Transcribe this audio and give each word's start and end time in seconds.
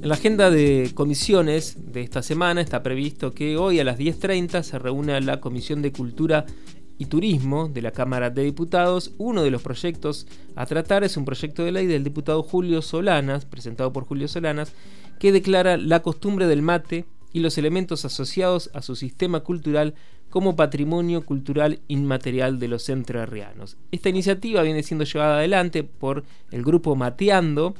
En 0.00 0.08
la 0.08 0.14
agenda 0.14 0.48
de 0.48 0.92
comisiones 0.94 1.92
de 1.92 2.02
esta 2.02 2.22
semana 2.22 2.60
está 2.60 2.84
previsto 2.84 3.34
que 3.34 3.56
hoy 3.56 3.80
a 3.80 3.84
las 3.84 3.98
10.30 3.98 4.62
se 4.62 4.78
reúna 4.78 5.20
la 5.20 5.40
Comisión 5.40 5.82
de 5.82 5.90
Cultura 5.90 6.46
y 6.98 7.06
Turismo 7.06 7.68
de 7.68 7.82
la 7.82 7.90
Cámara 7.90 8.30
de 8.30 8.44
Diputados. 8.44 9.12
Uno 9.18 9.42
de 9.42 9.50
los 9.50 9.60
proyectos 9.60 10.28
a 10.54 10.66
tratar 10.66 11.02
es 11.02 11.16
un 11.16 11.24
proyecto 11.24 11.64
de 11.64 11.72
ley 11.72 11.88
del 11.88 12.04
diputado 12.04 12.44
Julio 12.44 12.80
Solanas, 12.80 13.44
presentado 13.44 13.92
por 13.92 14.04
Julio 14.04 14.28
Solanas, 14.28 14.72
que 15.18 15.32
declara 15.32 15.76
la 15.76 16.00
costumbre 16.00 16.46
del 16.46 16.62
mate 16.62 17.04
y 17.32 17.40
los 17.40 17.58
elementos 17.58 18.04
asociados 18.04 18.70
a 18.74 18.82
su 18.82 18.94
sistema 18.94 19.40
cultural 19.40 19.94
como 20.30 20.54
patrimonio 20.54 21.24
cultural 21.24 21.80
inmaterial 21.88 22.60
de 22.60 22.68
los 22.68 22.88
entrerrianos. 22.88 23.76
Esta 23.90 24.10
iniciativa 24.10 24.62
viene 24.62 24.84
siendo 24.84 25.04
llevada 25.04 25.38
adelante 25.38 25.82
por 25.82 26.24
el 26.52 26.62
grupo 26.62 26.94
Mateando, 26.94 27.74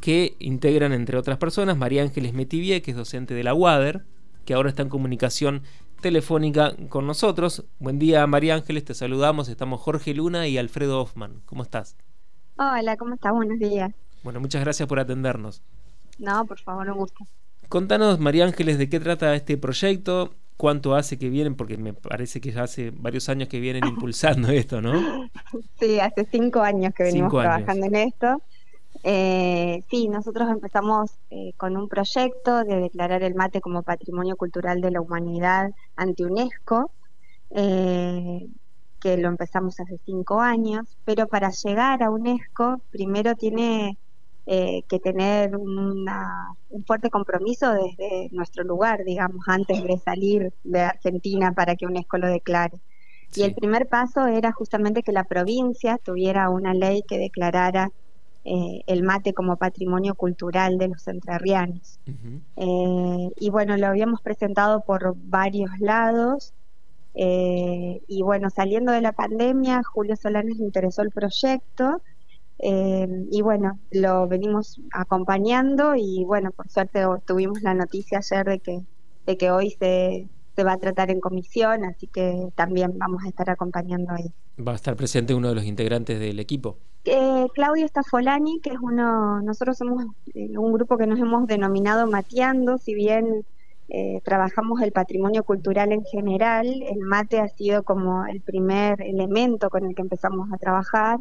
que 0.00 0.36
integran, 0.38 0.92
entre 0.92 1.16
otras 1.16 1.38
personas, 1.38 1.76
María 1.76 2.02
Ángeles 2.02 2.32
Metivie, 2.32 2.82
que 2.82 2.90
es 2.92 2.96
docente 2.96 3.34
de 3.34 3.44
la 3.44 3.54
UADER, 3.54 4.04
que 4.44 4.54
ahora 4.54 4.68
está 4.68 4.82
en 4.82 4.88
comunicación 4.88 5.62
telefónica 6.00 6.74
con 6.88 7.06
nosotros. 7.06 7.64
Buen 7.78 7.98
día, 7.98 8.26
María 8.26 8.54
Ángeles, 8.54 8.84
te 8.84 8.94
saludamos. 8.94 9.48
Estamos 9.48 9.80
Jorge 9.80 10.14
Luna 10.14 10.46
y 10.46 10.58
Alfredo 10.58 11.00
Hoffman. 11.00 11.42
¿Cómo 11.46 11.62
estás? 11.62 11.96
Hola, 12.56 12.96
¿cómo 12.96 13.14
estás? 13.14 13.32
Buenos 13.32 13.58
días. 13.58 13.92
Bueno, 14.22 14.40
muchas 14.40 14.62
gracias 14.62 14.88
por 14.88 14.98
atendernos. 14.98 15.62
No, 16.18 16.44
por 16.46 16.60
favor, 16.60 16.88
un 16.88 16.98
gusto. 16.98 17.26
Contanos, 17.68 18.20
María 18.20 18.44
Ángeles, 18.44 18.78
de 18.78 18.88
qué 18.88 19.00
trata 19.00 19.34
este 19.34 19.56
proyecto, 19.56 20.34
cuánto 20.56 20.94
hace 20.94 21.18
que 21.18 21.28
vienen, 21.28 21.56
porque 21.56 21.76
me 21.76 21.92
parece 21.92 22.40
que 22.40 22.52
ya 22.52 22.62
hace 22.62 22.90
varios 22.90 23.28
años 23.28 23.48
que 23.48 23.60
vienen 23.60 23.84
impulsando 23.86 24.48
esto, 24.48 24.80
¿no? 24.80 25.28
Sí, 25.78 25.98
hace 26.00 26.26
cinco 26.30 26.60
años 26.60 26.94
que 26.94 27.04
venimos 27.04 27.32
trabajando 27.32 27.86
en 27.86 27.96
esto. 27.96 28.42
Eh, 29.02 29.82
sí, 29.90 30.08
nosotros 30.08 30.48
empezamos 30.50 31.12
eh, 31.30 31.52
con 31.56 31.76
un 31.76 31.88
proyecto 31.88 32.64
de 32.64 32.80
declarar 32.80 33.22
el 33.22 33.34
mate 33.34 33.60
como 33.60 33.82
Patrimonio 33.82 34.36
Cultural 34.36 34.80
de 34.80 34.90
la 34.90 35.00
Humanidad 35.00 35.70
ante 35.96 36.24
UNESCO, 36.24 36.90
eh, 37.50 38.48
que 39.00 39.16
lo 39.16 39.28
empezamos 39.28 39.78
hace 39.80 39.98
cinco 40.04 40.40
años, 40.40 40.96
pero 41.04 41.28
para 41.28 41.50
llegar 41.50 42.02
a 42.02 42.10
UNESCO 42.10 42.80
primero 42.90 43.34
tiene 43.34 43.98
eh, 44.46 44.84
que 44.88 45.00
tener 45.00 45.56
un 45.56 46.06
fuerte 46.86 47.10
compromiso 47.10 47.72
desde 47.72 48.28
nuestro 48.32 48.62
lugar, 48.64 49.04
digamos, 49.04 49.44
antes 49.48 49.82
de 49.82 49.98
salir 49.98 50.52
de 50.62 50.80
Argentina 50.82 51.52
para 51.52 51.76
que 51.76 51.86
UNESCO 51.86 52.18
lo 52.18 52.28
declare. 52.28 52.78
Y 53.34 53.42
el 53.42 53.54
primer 53.54 53.88
paso 53.88 54.26
era 54.26 54.52
justamente 54.52 55.02
que 55.02 55.12
la 55.12 55.24
provincia 55.24 55.98
tuviera 55.98 56.48
una 56.48 56.74
ley 56.74 57.02
que 57.06 57.18
declarara 57.18 57.90
eh, 58.46 58.82
el 58.86 59.02
mate 59.02 59.34
como 59.34 59.56
patrimonio 59.56 60.14
cultural 60.14 60.78
de 60.78 60.88
los 60.88 61.08
entrerrianos. 61.08 61.98
Eh, 62.56 63.30
y 63.36 63.50
bueno, 63.50 63.76
lo 63.76 63.88
habíamos 63.88 64.22
presentado 64.22 64.82
por 64.82 65.16
varios 65.16 65.70
lados. 65.80 66.54
y 67.14 68.22
bueno, 68.22 68.50
saliendo 68.50 68.92
de 68.92 69.00
la 69.00 69.12
pandemia, 69.12 69.82
Julio 69.82 70.16
Solanes 70.16 70.58
le 70.58 70.64
interesó 70.64 71.02
el 71.02 71.10
proyecto 71.10 72.02
eh, 72.58 73.06
y 73.30 73.42
bueno, 73.42 73.78
lo 73.90 74.26
venimos 74.28 74.80
acompañando 74.92 75.94
y 75.94 76.24
bueno, 76.24 76.52
por 76.52 76.68
suerte 76.68 77.00
tuvimos 77.26 77.62
la 77.62 77.74
noticia 77.74 78.18
ayer 78.18 78.46
de 78.46 78.60
que, 78.60 78.80
de 79.26 79.36
que 79.36 79.50
hoy 79.50 79.70
se, 79.72 80.28
se 80.54 80.64
va 80.64 80.74
a 80.74 80.78
tratar 80.78 81.10
en 81.10 81.20
comisión, 81.20 81.84
así 81.84 82.06
que 82.06 82.48
también 82.54 82.96
vamos 82.96 83.24
a 83.24 83.28
estar 83.28 83.50
acompañando 83.50 84.12
ahí. 84.12 84.32
¿Va 84.58 84.72
a 84.72 84.76
estar 84.76 84.96
presente 84.96 85.34
uno 85.34 85.48
de 85.48 85.54
los 85.54 85.64
integrantes 85.64 86.18
del 86.18 86.40
equipo? 86.40 86.78
Eh, 87.06 87.46
Claudio 87.54 87.86
Stafolani, 87.86 88.60
que 88.60 88.70
es 88.70 88.78
uno, 88.82 89.40
nosotros 89.40 89.78
somos 89.78 90.04
eh, 90.34 90.58
un 90.58 90.72
grupo 90.72 90.98
que 90.98 91.06
nos 91.06 91.20
hemos 91.20 91.46
denominado 91.46 92.08
Mateando, 92.08 92.78
si 92.78 92.94
bien 92.94 93.46
eh, 93.88 94.20
trabajamos 94.24 94.82
el 94.82 94.90
patrimonio 94.90 95.44
cultural 95.44 95.92
en 95.92 96.04
general, 96.04 96.66
el 96.66 96.98
mate 96.98 97.38
ha 97.38 97.48
sido 97.48 97.84
como 97.84 98.26
el 98.26 98.40
primer 98.40 99.00
elemento 99.02 99.70
con 99.70 99.86
el 99.86 99.94
que 99.94 100.02
empezamos 100.02 100.52
a 100.52 100.58
trabajar 100.58 101.20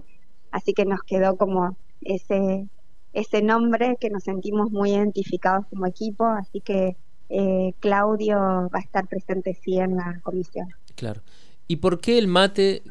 así 0.55 0.73
que 0.73 0.85
nos 0.85 1.01
quedó 1.03 1.35
como 1.35 1.77
ese, 2.01 2.67
ese 3.13 3.41
nombre 3.41 3.97
que 3.99 4.09
nos 4.09 4.23
sentimos 4.23 4.71
muy 4.71 4.91
identificados 4.91 5.65
como 5.67 5.85
equipo, 5.85 6.25
así 6.25 6.61
que 6.61 6.95
eh, 7.29 7.73
Claudio 7.81 8.37
va 8.37 8.79
a 8.79 8.79
estar 8.79 9.05
presente 9.07 9.53
sí 9.53 9.77
en 9.77 9.97
la 9.97 10.19
comisión. 10.23 10.69
Claro. 10.95 11.21
¿Y 11.67 11.75
por 11.77 11.99
qué 11.99 12.17
el 12.17 12.27
mate 12.27 12.83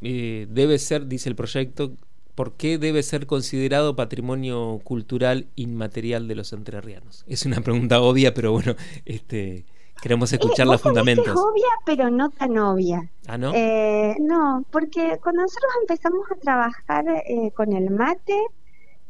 debe 0.00 0.78
ser, 0.78 1.06
dice 1.06 1.28
el 1.28 1.36
proyecto, 1.36 1.92
por 2.36 2.52
qué 2.52 2.78
debe 2.78 3.02
ser 3.02 3.26
considerado 3.26 3.96
patrimonio 3.96 4.80
cultural 4.84 5.48
inmaterial 5.56 6.28
de 6.28 6.36
los 6.36 6.52
entrerrianos? 6.52 7.24
Es 7.26 7.46
una 7.46 7.60
pregunta 7.62 8.00
obvia, 8.00 8.32
pero 8.34 8.52
bueno, 8.52 8.76
este 9.04 9.64
Queremos 10.02 10.32
eh, 10.32 10.36
escuchar 10.36 10.66
los 10.66 10.80
fundamentos. 10.80 11.26
Es 11.26 11.34
obvia, 11.34 11.68
pero 11.84 12.10
no 12.10 12.30
tan 12.30 12.58
obvia. 12.58 13.10
¿Ah, 13.26 13.38
no? 13.38 13.52
Eh, 13.54 14.14
no, 14.20 14.64
porque 14.70 15.18
cuando 15.22 15.42
nosotros 15.42 15.72
empezamos 15.80 16.20
a 16.30 16.34
trabajar 16.36 17.04
eh, 17.08 17.50
con 17.52 17.72
el 17.72 17.90
mate, 17.90 18.38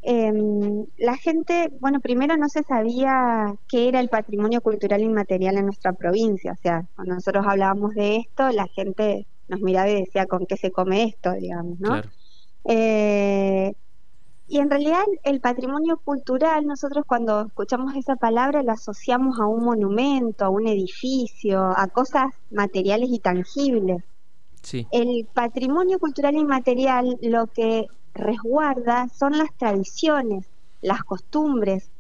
em, 0.03 0.87
la 0.97 1.17
gente, 1.17 1.73
bueno, 1.81 2.01
primero 2.01 2.37
no 2.37 2.49
se 2.49 2.63
sabía 2.63 3.55
qué 3.69 3.89
era 3.89 4.01
el 4.01 4.09
patrimonio 4.09 4.61
cultural 4.61 5.03
inmaterial 5.03 5.59
en 5.59 5.67
nuestra 5.67 5.93
provincia. 5.93 6.53
O 6.53 6.63
sea, 6.63 6.85
cuando 6.95 7.15
nosotros 7.15 7.45
hablábamos 7.47 7.95
de 7.95 8.17
esto, 8.17 8.51
la 8.51 8.69
gente 8.69 9.27
nos 9.49 9.61
miraba 9.61 9.91
y 9.91 10.03
decía 10.03 10.27
con 10.27 10.47
qué 10.47 10.57
se 10.57 10.71
come 10.71 11.05
esto, 11.05 11.33
digamos, 11.33 11.81
¿no? 11.81 11.89
Claro. 11.89 12.11
Y 14.49 14.59
en 14.59 14.71
realidad 14.71 15.05
el 15.25 15.41
patrimonio 15.41 15.97
cultural, 15.97 16.67
nosotros 16.67 17.05
cuando 17.07 17.47
escuchamos 17.47 17.97
esa 17.97 18.15
palabra 18.15 18.63
lo 18.63 18.73
asociamos 18.73 19.41
a 19.41 19.47
un 19.47 19.65
monumento, 19.65 20.45
a 20.45 20.51
un 20.51 20.69
edificio, 20.69 21.61
a 21.77 21.89
cosas 21.89 22.27
materiales 22.51 23.09
y 23.11 23.19
tangibles. 23.19 24.05
Sí. 24.63 24.87
El 24.93 25.27
patrimonio 25.33 25.99
cultural 25.99 26.37
inmaterial 26.37 27.19
lo 27.23 27.49
que 27.49 27.87
resguarda 28.15 29.09
son 29.09 29.37
las 29.37 29.53
tradiciones, 29.57 30.47
las 30.81 31.03
costumbres, 31.03 31.91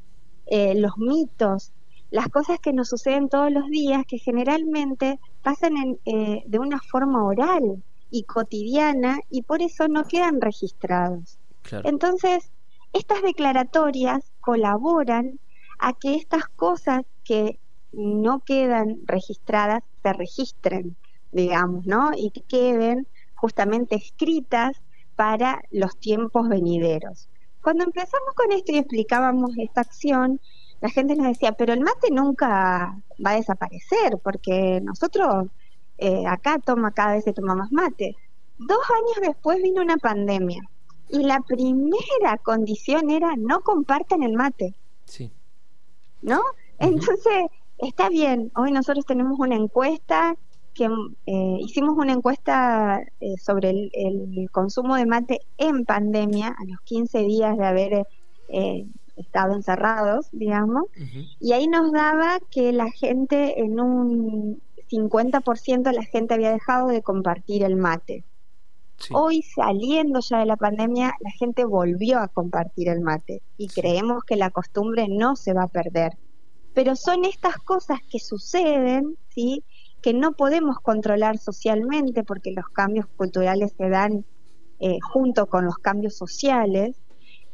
eh, 0.47 0.75
los 0.77 0.99
mitos, 0.99 1.73
las 2.11 2.29
cosas 2.29 2.61
que 2.61 2.73
nos 2.73 2.89
suceden 2.89 3.29
todos 3.29 3.51
los 3.51 3.67
días 3.69 4.05
que 4.07 4.19
generalmente 4.19 5.19
pasan 5.43 5.77
en, 5.77 5.99
eh, 6.05 6.45
de 6.47 6.59
una 6.61 6.79
forma 6.79 7.25
oral 7.25 7.83
y 8.17 8.23
cotidiana 8.23 9.21
y 9.31 9.43
por 9.43 9.61
eso 9.61 9.89
no 9.89 10.05
quedan 10.05 10.41
registrados. 10.41 11.39
Entonces, 11.85 12.51
estas 12.93 13.23
declaratorias 13.23 14.33
colaboran 14.41 15.39
a 15.79 15.93
que 15.93 16.15
estas 16.15 16.47
cosas 16.49 17.03
que 17.25 17.59
no 17.93 18.41
quedan 18.41 19.01
registradas 19.05 19.83
se 20.03 20.13
registren, 20.13 20.97
digamos, 21.33 21.87
¿no? 21.87 22.11
Y 22.17 22.31
que 22.31 22.43
queden 22.43 23.07
justamente 23.35 23.97
escritas 23.97 24.77
para 25.17 25.61
los 25.71 25.99
tiempos 25.99 26.49
venideros. 26.49 27.29
Cuando 27.63 27.85
empezamos 27.85 28.33
con 28.35 28.53
esto 28.53 28.73
y 28.73 28.79
explicábamos 28.79 29.51
esta 29.59 29.83
acción, 29.83 30.41
la 30.81 30.89
gente 30.89 31.17
nos 31.17 31.27
decía, 31.27 31.53
pero 31.53 31.73
el 31.73 31.81
mate 31.81 32.11
nunca 32.11 32.97
va 33.25 33.31
a 33.31 33.37
desaparecer, 33.37 34.19
porque 34.23 34.81
nosotros 34.83 35.49
eh, 35.99 36.27
acá 36.27 36.59
toma, 36.59 36.93
cada 36.93 37.15
vez 37.15 37.25
se 37.25 37.33
toma 37.33 37.55
más 37.55 37.73
mate. 37.73 38.17
Dos 38.59 38.79
años 38.91 39.29
después 39.29 39.63
vino 39.63 39.83
una 39.83 39.97
pandemia 39.97 40.63
y 41.09 41.23
la 41.23 41.41
primera 41.41 42.39
condición 42.43 43.11
era 43.11 43.35
no 43.37 43.61
compartan 43.61 44.23
el 44.23 44.33
mate. 44.33 44.75
Sí. 45.05 45.31
¿No? 46.23 46.41
Entonces, 46.79 47.47
está 47.79 48.09
bien, 48.09 48.51
hoy 48.57 48.73
nosotros 48.73 49.05
tenemos 49.07 49.39
una 49.39 49.57
encuesta 49.57 50.37
que 50.77 50.85
eh, 51.27 51.57
hicimos 51.61 51.97
una 51.97 52.13
encuesta 52.13 53.01
eh, 53.21 53.39
sobre 53.39 53.71
el, 53.71 54.49
consumo 54.53 54.97
de 54.97 55.07
mate 55.07 55.41
en 55.57 55.87
pandemia, 55.87 56.49
a 56.49 56.65
los 56.67 56.81
15 56.83 57.21
días 57.21 57.57
de 57.57 57.67
haber 57.67 58.07
eh, 58.49 58.87
estado 59.17 59.55
encerrados, 59.55 60.29
digamos, 60.33 60.85
y 61.41 61.53
ahí 61.53 61.67
nos 61.67 61.93
daba 61.93 62.39
que 62.51 62.73
la 62.73 62.91
gente, 62.91 63.59
en 63.61 63.81
un 63.81 64.61
50% 64.91 65.93
la 65.93 66.05
gente 66.05 66.35
había 66.35 66.53
dejado 66.53 66.89
de 66.89 67.03
compartir 67.03 67.65
el 67.65 67.77
mate. 67.77 68.25
Hoy, 69.13 69.43
saliendo 69.43 70.21
ya 70.21 70.39
de 70.39 70.47
la 70.47 70.57
pandemia, 70.57 71.15
la 71.21 71.31
gente 71.31 71.65
volvió 71.65 72.19
a 72.19 72.29
compartir 72.29 72.89
el 72.89 73.01
mate 73.01 73.43
y 73.59 73.69
creemos 73.69 74.25
que 74.25 74.37
la 74.37 74.51
costumbre 74.51 75.07
no 75.09 75.37
se 75.37 75.53
va 75.53 75.65
a 75.65 75.69
perder. 75.69 76.17
Pero 76.75 76.97
son 76.97 77.25
estas 77.25 77.59
cosas 77.59 78.01
que 78.11 78.19
suceden, 78.19 79.17
¿sí? 79.29 79.65
que 80.03 80.15
no 80.15 80.33
podemos 80.33 80.79
controlar 80.81 81.39
socialmente 81.39 82.23
porque 82.23 82.53
los 82.53 82.69
cambios 82.69 83.07
culturales 83.17 83.75
se 83.77 83.89
dan 83.89 84.25
eh, 84.79 84.99
junto 85.01 85.47
con 85.47 85.65
los 85.65 85.79
cambios 85.79 86.17
sociales. 86.17 86.97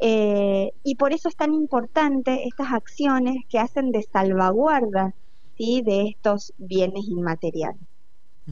Eh, 0.01 0.73
y 0.83 0.97
por 0.97 1.13
eso 1.13 1.29
es 1.29 1.37
tan 1.37 1.55
importante 1.55 2.47
estas 2.47 2.73
acciones 2.73 3.37
que 3.49 3.59
hacen 3.59 3.93
de 3.93 4.03
salvaguarda 4.03 5.15
¿sí? 5.57 5.83
de 5.83 6.09
estos 6.09 6.53
bienes 6.59 7.07
inmateriales. 7.09 7.81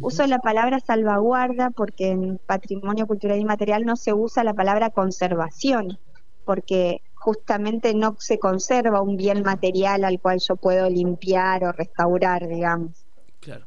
Uso 0.00 0.24
la 0.26 0.38
palabra 0.38 0.78
salvaguarda 0.78 1.70
porque 1.70 2.10
en 2.10 2.38
patrimonio 2.46 3.06
cultural 3.06 3.40
inmaterial 3.40 3.84
no 3.84 3.96
se 3.96 4.14
usa 4.14 4.44
la 4.44 4.54
palabra 4.54 4.90
conservación, 4.90 5.98
porque 6.44 7.02
justamente 7.14 7.92
no 7.94 8.16
se 8.20 8.38
conserva 8.38 9.02
un 9.02 9.16
bien 9.16 9.42
material 9.42 10.04
al 10.04 10.20
cual 10.20 10.38
yo 10.46 10.56
puedo 10.56 10.88
limpiar 10.88 11.64
o 11.64 11.72
restaurar, 11.72 12.46
digamos. 12.48 13.04
Claro. 13.40 13.66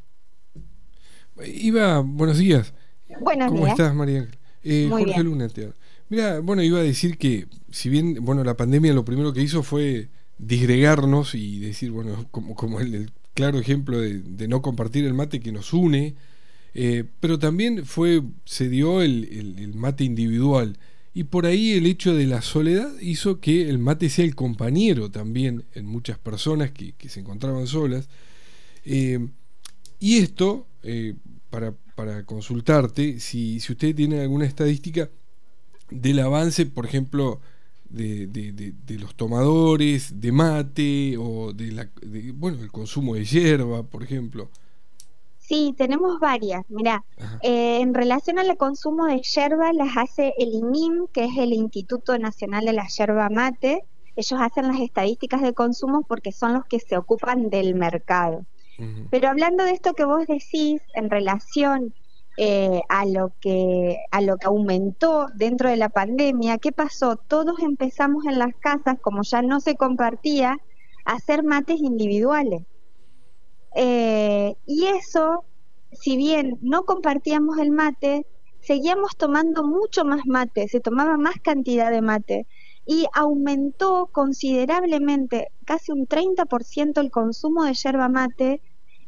Iba, 1.45 1.99
buenos 1.99 2.37
días. 2.37 2.73
Buenos 3.19 3.51
¿Cómo 3.51 3.67
estás, 3.67 3.93
María? 3.93 4.27
Eh, 4.63 4.87
Jorge 4.89 5.23
Luna, 5.23 5.47
Mira, 6.09 6.39
bueno, 6.39 6.61
iba 6.61 6.79
a 6.79 6.83
decir 6.83 7.17
que 7.17 7.47
si 7.69 7.89
bien, 7.89 8.17
bueno, 8.21 8.43
la 8.43 8.55
pandemia 8.55 8.93
lo 8.93 9.03
primero 9.03 9.33
que 9.33 9.41
hizo 9.41 9.61
fue 9.61 10.09
disgregarnos 10.37 11.35
y 11.35 11.59
decir, 11.59 11.91
bueno, 11.91 12.25
como, 12.31 12.55
como 12.55 12.79
el, 12.79 13.11
claro 13.33 13.59
ejemplo 13.59 13.99
de, 13.99 14.47
no 14.47 14.61
compartir 14.61 15.05
el 15.05 15.13
mate 15.13 15.39
que 15.39 15.51
nos 15.51 15.73
une, 15.73 16.15
eh, 16.73 17.05
pero 17.19 17.39
también 17.39 17.85
fue, 17.85 18.21
se 18.45 18.69
dio 18.69 19.01
el, 19.01 19.71
mate 19.75 20.03
individual. 20.03 20.77
Y 21.13 21.25
por 21.25 21.45
ahí 21.45 21.73
el 21.73 21.85
hecho 21.85 22.15
de 22.15 22.25
la 22.25 22.41
soledad 22.41 22.91
hizo 22.99 23.39
que 23.39 23.69
el 23.69 23.77
mate 23.77 24.09
sea 24.09 24.25
el 24.25 24.35
compañero 24.35 25.11
también 25.11 25.63
en 25.73 25.85
muchas 25.85 26.17
personas 26.17 26.71
que, 26.71 26.95
se 27.07 27.19
encontraban 27.19 27.67
solas. 27.67 28.09
Eh, 28.85 29.27
y 29.99 30.17
esto, 30.17 30.67
eh, 30.81 31.15
para, 31.49 31.73
para, 31.95 32.25
consultarte, 32.25 33.19
si, 33.19 33.59
si 33.59 33.71
usted 33.73 33.95
tiene 33.95 34.21
alguna 34.21 34.45
estadística, 34.45 35.09
del 35.91 36.19
avance, 36.19 36.65
por 36.65 36.85
ejemplo, 36.85 37.39
de, 37.93 38.27
de, 38.27 38.99
los 38.99 39.15
tomadores 39.15 40.19
de 40.19 40.31
mate 40.31 41.15
o 41.17 41.53
de, 41.53 41.71
la, 41.71 41.89
bueno, 42.33 42.61
el 42.61 42.71
consumo 42.71 43.15
de 43.15 43.23
hierba, 43.23 43.83
por 43.83 44.03
ejemplo. 44.03 44.49
Sí, 45.37 45.75
tenemos 45.77 46.19
varias. 46.19 46.65
Mira, 46.69 47.03
eh, 47.41 47.79
en 47.81 47.93
relación 47.93 48.39
al 48.39 48.55
consumo 48.57 49.05
de 49.05 49.21
yerba 49.21 49.73
las 49.73 49.97
hace 49.97 50.33
el 50.37 50.53
INIM, 50.53 51.07
que 51.13 51.25
es 51.25 51.37
el 51.37 51.53
Instituto 51.53 52.17
Nacional 52.17 52.65
de 52.65 52.73
la 52.73 52.87
Yerba 52.87 53.29
Mate. 53.29 53.83
Ellos 54.15 54.39
hacen 54.41 54.67
las 54.67 54.79
estadísticas 54.79 55.41
de 55.41 55.53
consumo 55.53 56.03
porque 56.07 56.31
son 56.31 56.53
los 56.53 56.65
que 56.65 56.79
se 56.79 56.97
ocupan 56.97 57.49
del 57.49 57.75
mercado. 57.75 58.45
Pero 59.11 59.29
hablando 59.29 59.63
de 59.63 59.71
esto 59.71 59.93
que 59.93 60.03
vos 60.03 60.25
decís 60.27 60.81
en 60.95 61.09
relación 61.09 61.93
eh, 62.37 62.81
a 62.89 63.05
lo 63.05 63.33
que 63.39 63.97
a 64.11 64.21
lo 64.21 64.37
que 64.37 64.47
aumentó 64.47 65.27
dentro 65.35 65.69
de 65.69 65.77
la 65.77 65.89
pandemia, 65.89 66.57
¿qué 66.57 66.71
pasó? 66.71 67.15
Todos 67.15 67.59
empezamos 67.59 68.25
en 68.25 68.39
las 68.39 68.55
casas, 68.59 68.97
como 69.01 69.21
ya 69.23 69.41
no 69.41 69.59
se 69.59 69.75
compartía, 69.75 70.57
a 71.05 71.13
hacer 71.13 71.43
mates 71.43 71.79
individuales. 71.79 72.63
Eh, 73.75 74.55
y 74.65 74.85
eso, 74.85 75.45
si 75.91 76.17
bien 76.17 76.57
no 76.61 76.83
compartíamos 76.85 77.57
el 77.59 77.71
mate, 77.71 78.25
seguíamos 78.61 79.15
tomando 79.17 79.63
mucho 79.63 80.05
más 80.05 80.21
mate, 80.25 80.67
se 80.67 80.79
tomaba 80.79 81.17
más 81.17 81.35
cantidad 81.43 81.91
de 81.91 82.01
mate 82.01 82.47
y 82.85 83.05
aumentó 83.13 84.09
considerablemente, 84.11 85.49
casi 85.65 85.91
un 85.91 86.07
30% 86.07 86.99
el 87.01 87.11
consumo 87.11 87.63
de 87.63 87.73
yerba 87.73 88.09
mate 88.09 88.61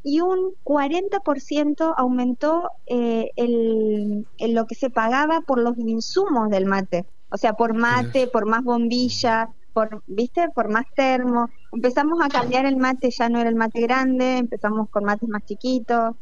y 0.07 0.21
un 0.21 0.53
40% 0.63 1.95
aumentó 1.97 2.69
eh, 2.85 3.31
el, 3.35 4.27
lo 4.53 4.67
que 4.67 4.75
se 4.75 4.91
pagaba 4.91 5.41
por 5.41 5.57
los 5.57 5.75
insumos 5.79 6.51
del 6.51 6.67
mate, 6.67 7.07
o 7.31 7.37
sea, 7.37 7.53
por 7.53 7.73
mate, 7.73 8.27
por 8.27 8.45
más 8.45 8.63
bombilla, 8.63 9.49
por, 9.73 10.03
¿viste? 10.05 10.47
Por 10.53 10.69
más 10.69 10.85
termo. 10.95 11.49
Empezamos 11.71 12.19
a 12.23 12.29
cambiar 12.29 12.67
el 12.67 12.77
mate, 12.77 13.09
ya 13.09 13.29
no 13.29 13.39
era 13.39 13.49
el 13.49 13.55
mate 13.55 13.81
grande, 13.81 14.37
empezamos 14.37 14.89
con 14.89 15.05
mates 15.05 15.27
más 15.27 15.43
chiquitos. 15.43 16.15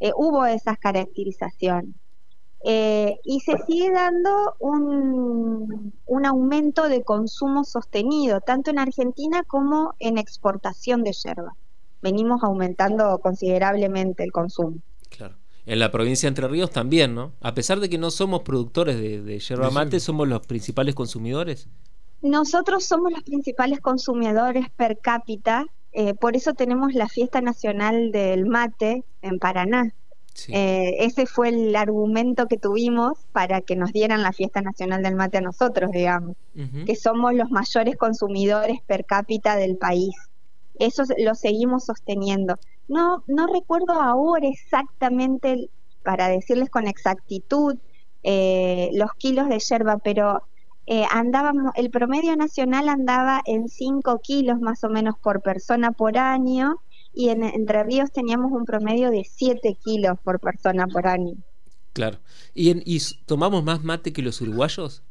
Eh, 0.00 0.12
hubo 0.14 0.44
esas 0.44 0.76
caracterizaciones. 0.78 1.94
Eh, 2.62 3.20
y 3.24 3.40
se 3.40 3.56
sigue 3.66 3.90
dando 3.90 4.54
un, 4.58 5.94
un 6.04 6.26
aumento 6.26 6.90
de 6.90 7.02
consumo 7.04 7.64
sostenido, 7.64 8.42
tanto 8.42 8.70
en 8.70 8.78
Argentina 8.78 9.44
como 9.44 9.94
en 9.98 10.18
exportación 10.18 11.02
de 11.04 11.12
yerba 11.12 11.56
venimos 12.02 12.42
aumentando 12.42 13.18
considerablemente 13.18 14.24
el 14.24 14.32
consumo. 14.32 14.78
Claro. 15.08 15.34
En 15.66 15.78
la 15.78 15.90
provincia 15.90 16.26
de 16.26 16.30
Entre 16.30 16.48
Ríos 16.48 16.70
también, 16.70 17.14
¿no? 17.14 17.32
A 17.40 17.54
pesar 17.54 17.80
de 17.80 17.88
que 17.88 17.98
no 17.98 18.10
somos 18.10 18.42
productores 18.42 18.98
de, 18.98 19.38
yerba 19.38 19.70
mate, 19.70 20.00
somos 20.00 20.26
los 20.26 20.46
principales 20.46 20.94
consumidores. 20.94 21.68
Nosotros 22.22 22.84
somos 22.84 23.12
los 23.12 23.22
principales 23.22 23.80
consumidores 23.80 24.68
per 24.70 24.98
cápita, 24.98 25.66
eh, 25.92 26.14
por 26.14 26.36
eso 26.36 26.54
tenemos 26.54 26.94
la 26.94 27.08
fiesta 27.08 27.40
nacional 27.40 28.12
del 28.12 28.46
mate 28.46 29.04
en 29.22 29.38
Paraná. 29.38 29.94
Eh, 30.48 30.96
ese 31.00 31.26
fue 31.26 31.50
el 31.50 31.76
argumento 31.76 32.46
que 32.46 32.56
tuvimos 32.56 33.18
para 33.32 33.60
que 33.60 33.76
nos 33.76 33.92
dieran 33.92 34.22
la 34.22 34.32
fiesta 34.32 34.62
nacional 34.62 35.02
del 35.02 35.14
mate 35.14 35.38
a 35.38 35.42
nosotros, 35.42 35.90
digamos, 35.90 36.36
que 36.86 36.96
somos 36.96 37.34
los 37.34 37.50
mayores 37.50 37.96
consumidores 37.96 38.80
per 38.86 39.04
cápita 39.04 39.56
del 39.56 39.76
país 39.76 40.14
eso 40.80 41.04
lo 41.18 41.34
seguimos 41.34 41.84
sosteniendo. 41.84 42.58
No, 42.88 43.22
no 43.26 43.46
recuerdo 43.46 43.92
ahora 43.92 44.48
exactamente, 44.48 45.70
para 46.02 46.28
decirles 46.28 46.70
con 46.70 46.88
exactitud, 46.88 47.76
eh, 48.22 48.90
los 48.94 49.12
kilos 49.14 49.48
de 49.48 49.58
yerba, 49.60 49.98
pero 49.98 50.42
eh, 50.86 51.04
andábamos, 51.10 51.72
el 51.76 51.90
promedio 51.90 52.34
nacional 52.36 52.88
andaba 52.88 53.42
en 53.46 53.68
5 53.68 54.20
kilos 54.22 54.60
más 54.60 54.82
o 54.82 54.88
menos 54.88 55.14
por 55.22 55.40
persona 55.40 55.92
por 55.92 56.18
año 56.18 56.76
y 57.12 57.28
en 57.28 57.44
Entre 57.44 57.82
Ríos 57.84 58.10
teníamos 58.10 58.52
un 58.52 58.64
promedio 58.64 59.10
de 59.10 59.24
7 59.24 59.76
kilos 59.82 60.18
por 60.24 60.40
persona 60.40 60.86
por 60.86 61.06
año. 61.06 61.34
Claro. 61.92 62.18
¿Y, 62.54 62.70
en, 62.70 62.82
¿Y 62.84 63.00
tomamos 63.26 63.62
más 63.64 63.82
mate 63.82 64.12
que 64.12 64.22
los 64.22 64.40
uruguayos? 64.40 65.02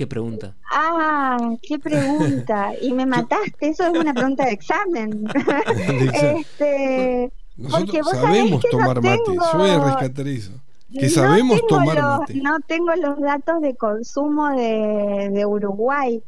¿Qué 0.00 0.06
pregunta? 0.06 0.56
Ah, 0.72 1.36
qué 1.60 1.78
pregunta. 1.78 2.72
Y 2.80 2.94
me 2.94 3.04
mataste, 3.16 3.68
eso 3.68 3.86
es 3.86 3.98
una 3.98 4.14
pregunta 4.14 4.46
de 4.46 4.52
examen. 4.52 5.28
este, 6.14 7.30
Nosotros 7.58 8.08
sabemos 8.10 8.64
tomar 8.70 9.02
mate, 9.02 9.20
yo 9.26 9.58
voy 9.58 9.68
a 9.68 9.84
rescatar 9.84 10.26
eso. 10.26 10.52
Que 10.90 11.10
sabemos 11.10 11.60
tomar 11.66 12.00
mate. 12.00 12.32
No 12.36 12.60
tengo 12.60 12.94
los 12.96 13.20
datos 13.20 13.60
de 13.60 13.76
consumo 13.76 14.48
de, 14.56 15.44
Uruguay. 15.44 16.22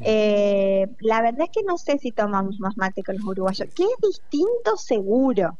Eh, 0.00 0.86
la 1.00 1.20
verdad 1.20 1.42
es 1.42 1.50
que 1.50 1.64
no 1.64 1.76
sé 1.76 1.98
si 1.98 2.12
tomamos 2.12 2.58
más 2.60 2.78
mate 2.78 3.02
que 3.02 3.12
los 3.12 3.24
uruguayos. 3.24 3.68
Que 3.74 3.82
es 3.82 4.00
distinto 4.00 4.78
seguro. 4.78 5.58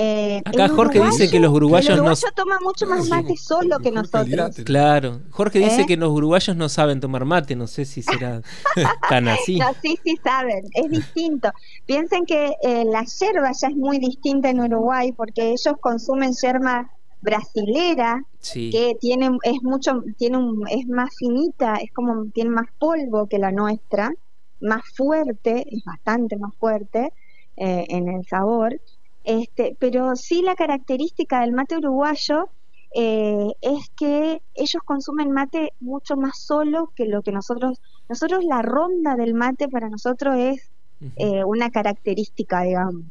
Eh, 0.00 0.40
Acá 0.44 0.68
Jorge 0.68 1.02
dice 1.04 1.28
que 1.28 1.40
los 1.40 1.52
uruguayos 1.52 1.90
el 1.90 1.96
uruguayo 1.96 2.28
toma 2.32 2.60
mucho 2.62 2.86
más 2.86 3.08
mate 3.08 3.36
solo 3.36 3.80
que 3.80 3.90
nosotros. 3.90 4.54
Claro, 4.64 5.22
Jorge 5.32 5.58
dice 5.58 5.80
¿Eh? 5.80 5.86
que 5.86 5.96
los 5.96 6.12
uruguayos 6.12 6.56
no 6.56 6.68
saben 6.68 7.00
tomar 7.00 7.24
mate, 7.24 7.56
no 7.56 7.66
sé 7.66 7.84
si 7.84 8.02
será 8.02 8.40
tan 9.10 9.26
así. 9.26 9.58
sí, 9.82 9.98
sí 10.04 10.16
saben, 10.22 10.66
es 10.72 10.88
distinto. 10.88 11.50
Piensen 11.84 12.26
que 12.26 12.54
eh, 12.62 12.84
la 12.84 13.04
yerba 13.06 13.50
ya 13.60 13.66
es 13.66 13.74
muy 13.74 13.98
distinta 13.98 14.50
en 14.50 14.60
Uruguay 14.60 15.10
porque 15.10 15.50
ellos 15.50 15.74
consumen 15.80 16.32
yerba 16.40 16.88
brasilera 17.20 18.24
que 18.52 18.96
tiene 19.00 19.36
es 19.42 19.60
mucho 19.64 20.04
tiene 20.16 20.36
un, 20.36 20.64
es 20.68 20.86
más 20.86 21.10
finita, 21.16 21.74
es 21.74 21.90
como 21.92 22.26
tiene 22.26 22.50
más 22.50 22.68
polvo 22.78 23.26
que 23.26 23.40
la 23.40 23.50
nuestra, 23.50 24.12
más 24.60 24.82
fuerte, 24.94 25.66
es 25.68 25.82
bastante 25.82 26.36
más 26.36 26.54
fuerte 26.54 27.12
en 27.56 28.08
el 28.08 28.24
sabor 28.24 28.80
este, 29.28 29.76
pero 29.78 30.16
sí 30.16 30.40
la 30.40 30.54
característica 30.54 31.42
del 31.42 31.52
mate 31.52 31.76
uruguayo 31.76 32.48
eh, 32.94 33.52
es 33.60 33.90
que 33.94 34.40
ellos 34.54 34.82
consumen 34.82 35.32
mate 35.32 35.74
mucho 35.80 36.16
más 36.16 36.38
solo 36.38 36.90
que 36.96 37.04
lo 37.04 37.20
que 37.20 37.30
nosotros, 37.30 37.78
nosotros 38.08 38.42
la 38.42 38.62
ronda 38.62 39.16
del 39.16 39.34
mate 39.34 39.68
para 39.68 39.90
nosotros 39.90 40.34
es 40.38 40.70
eh, 41.16 41.44
una 41.44 41.68
característica, 41.68 42.62
digamos. 42.62 43.04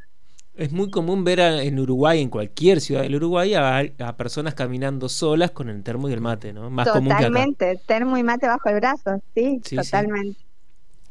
Es 0.55 0.71
muy 0.71 0.89
común 0.89 1.23
ver 1.23 1.39
en 1.39 1.77
Uruguay, 1.77 2.19
en 2.19 2.29
cualquier 2.29 2.81
ciudad 2.81 3.03
del 3.03 3.13
Uruguay, 3.13 3.53
a, 3.53 4.17
personas 4.17 4.55
caminando 4.55 5.09
solas 5.09 5.51
con 5.51 5.69
el 5.69 5.83
termo 5.83 6.09
y 6.09 6.13
el 6.13 6.21
mate, 6.21 6.51
¿no? 6.51 6.71
Más 6.71 6.91
totalmente, 6.91 7.79
termo 7.85 8.17
y 8.17 8.23
mate 8.23 8.47
bajo 8.47 8.69
el 8.69 8.75
brazo, 8.77 9.21
sí, 9.35 9.61
totalmente. 9.75 10.39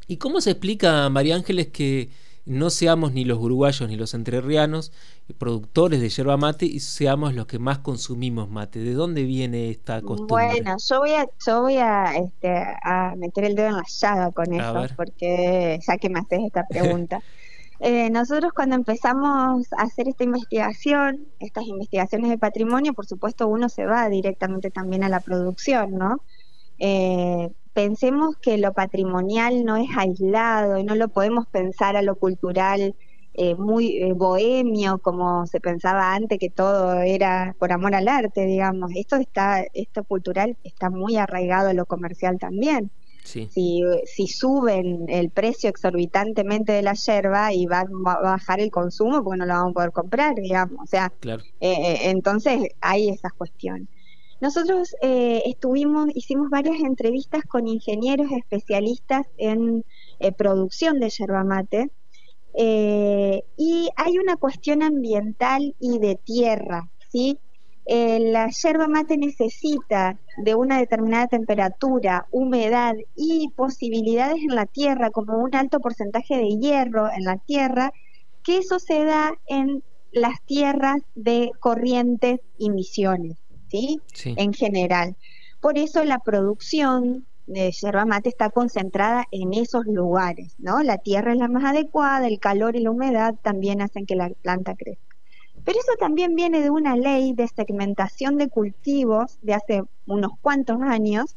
¿Y 0.05 0.17
cómo 0.17 0.41
se 0.41 0.51
explica, 0.51 1.07
María 1.09 1.35
Ángeles, 1.35 1.67
que 1.67 2.09
no 2.47 2.69
seamos 2.69 3.13
ni 3.13 3.25
los 3.25 3.37
uruguayos 3.39 3.87
ni 3.89 3.97
los 3.97 4.13
entrerrianos 4.13 4.91
productores 5.37 5.99
de 5.99 6.09
yerba 6.09 6.37
mate 6.37 6.65
y 6.65 6.79
seamos 6.79 7.33
los 7.33 7.45
que 7.45 7.59
más 7.59 7.79
consumimos 7.79 8.49
mate. 8.49 8.79
¿De 8.79 8.93
dónde 8.93 9.23
viene 9.23 9.69
esta 9.69 10.01
costumbre? 10.01 10.47
Bueno, 10.47 10.75
yo 10.77 10.99
voy 10.99 11.11
a, 11.11 11.27
yo 11.45 11.61
voy 11.61 11.77
a, 11.77 12.15
este, 12.15 12.49
a 12.83 13.13
meter 13.17 13.43
el 13.43 13.55
dedo 13.55 13.67
en 13.67 13.75
la 13.75 13.83
llaga 13.87 14.31
con 14.31 14.53
eso, 14.53 14.87
porque 14.95 15.79
ya 15.85 15.97
que 15.97 16.09
me 16.09 16.19
haces 16.19 16.39
esta 16.45 16.65
pregunta. 16.67 17.21
Eh, 17.79 18.09
nosotros 18.09 18.53
cuando 18.53 18.75
empezamos 18.75 19.67
a 19.73 19.83
hacer 19.83 20.07
esta 20.07 20.23
investigación, 20.23 21.27
estas 21.39 21.63
investigaciones 21.65 22.31
de 22.31 22.39
patrimonio, 22.39 22.93
por 22.93 23.05
supuesto 23.05 23.47
uno 23.47 23.69
se 23.69 23.85
va 23.85 24.09
directamente 24.09 24.71
también 24.71 25.03
a 25.03 25.09
la 25.09 25.19
producción, 25.19 25.91
¿no? 25.91 26.19
Eh, 26.79 27.51
pensemos 27.77 28.35
que 28.41 28.57
lo 28.57 28.73
patrimonial 28.73 29.63
no 29.63 29.77
es 29.77 29.87
aislado 29.95 30.79
y 30.79 30.83
no 30.83 30.95
lo 30.95 31.09
podemos 31.09 31.45
pensar 31.45 31.95
a 31.95 32.01
lo 32.01 32.15
cultural 32.15 32.95
eh, 33.35 33.53
muy 33.53 33.97
eh, 34.01 34.13
bohemio 34.13 34.97
como 34.97 35.45
se 35.45 35.59
pensaba 35.59 36.15
antes 36.15 36.39
que 36.39 36.49
todo 36.49 37.01
era 37.01 37.55
por 37.59 37.71
amor 37.71 37.93
al 37.93 38.07
arte 38.07 38.47
digamos 38.47 38.89
esto 38.95 39.17
está 39.17 39.63
esto 39.75 40.03
cultural 40.05 40.57
está 40.63 40.89
muy 40.89 41.17
arraigado 41.17 41.69
a 41.69 41.73
lo 41.73 41.85
comercial 41.85 42.39
también 42.39 42.89
Si, 43.49 43.83
si 44.05 44.27
suben 44.27 45.05
el 45.09 45.29
precio 45.29 45.69
exorbitantemente 45.69 46.71
de 46.71 46.81
la 46.81 46.93
yerba 46.93 47.53
y 47.53 47.65
va, 47.65 47.81
a 47.81 48.21
bajar 48.21 48.61
el 48.61 48.71
consumo, 48.71 49.21
porque 49.21 49.39
no 49.39 49.45
lo 49.45 49.53
vamos 49.53 49.71
a 49.71 49.73
poder 49.73 49.91
comprar, 49.91 50.35
digamos. 50.35 50.79
O 50.81 50.87
sea, 50.87 51.11
eh, 51.25 51.41
eh, 51.59 51.97
entonces 52.03 52.69
hay 52.79 53.09
esas 53.09 53.33
cuestiones. 53.33 53.89
Nosotros 54.39 54.95
eh, 55.01 55.43
estuvimos, 55.45 56.09
hicimos 56.13 56.49
varias 56.49 56.79
entrevistas 56.79 57.43
con 57.45 57.67
ingenieros 57.67 58.31
especialistas 58.31 59.25
en 59.37 59.83
producción 60.37 60.99
de 60.99 61.09
yerba 61.09 61.43
mate 61.43 61.91
y 62.55 63.89
hay 63.95 64.17
una 64.17 64.35
cuestión 64.37 64.81
ambiental 64.83 65.75
y 65.79 65.99
de 65.99 66.15
tierra, 66.15 66.89
¿sí? 67.09 67.39
Eh, 67.89 68.19
la 68.19 68.49
yerba 68.49 68.89
mate 68.89 69.17
necesita 69.17 70.19
de 70.43 70.55
una 70.55 70.77
determinada 70.77 71.27
temperatura, 71.27 72.27
humedad 72.31 72.95
y 73.15 73.49
posibilidades 73.55 74.39
en 74.43 74.55
la 74.55 74.65
tierra, 74.65 75.09
como 75.09 75.37
un 75.37 75.55
alto 75.55 75.79
porcentaje 75.79 76.35
de 76.35 76.57
hierro 76.57 77.09
en 77.09 77.23
la 77.23 77.37
tierra, 77.37 77.93
que 78.43 78.57
eso 78.57 78.79
se 78.79 79.05
da 79.05 79.31
en 79.47 79.83
las 80.11 80.41
tierras 80.43 80.97
de 81.15 81.51
corrientes 81.61 82.41
y 82.57 82.71
misiones, 82.71 83.37
¿sí? 83.69 84.01
En 84.23 84.53
general. 84.53 85.15
Por 85.59 85.77
eso 85.77 86.03
la 86.03 86.19
producción 86.19 87.25
de 87.47 87.71
yerba 87.71 88.05
mate 88.05 88.29
está 88.29 88.49
concentrada 88.49 89.25
en 89.31 89.53
esos 89.53 89.85
lugares, 89.85 90.53
¿no? 90.57 90.83
La 90.83 90.97
tierra 90.97 91.31
es 91.31 91.37
la 91.37 91.47
más 91.47 91.63
adecuada, 91.63 92.27
el 92.27 92.39
calor 92.39 92.75
y 92.75 92.81
la 92.81 92.91
humedad 92.91 93.35
también 93.41 93.81
hacen 93.81 94.05
que 94.05 94.15
la 94.15 94.29
planta 94.29 94.75
crezca. 94.75 95.15
Pero 95.63 95.79
eso 95.79 95.93
también 95.99 96.35
viene 96.35 96.61
de 96.61 96.69
una 96.69 96.95
ley 96.95 97.33
de 97.33 97.47
segmentación 97.47 98.37
de 98.37 98.49
cultivos 98.49 99.39
de 99.41 99.53
hace 99.53 99.83
unos 100.05 100.31
cuantos 100.41 100.81
años, 100.81 101.35